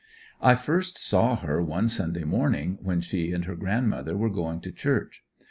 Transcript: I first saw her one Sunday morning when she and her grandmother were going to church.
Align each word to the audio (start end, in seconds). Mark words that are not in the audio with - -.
I 0.41 0.55
first 0.55 0.97
saw 0.97 1.35
her 1.35 1.61
one 1.61 1.87
Sunday 1.87 2.23
morning 2.23 2.79
when 2.81 3.01
she 3.01 3.33
and 3.33 3.45
her 3.45 3.55
grandmother 3.55 4.17
were 4.17 4.31
going 4.31 4.59
to 4.61 4.71
church. 4.71 5.23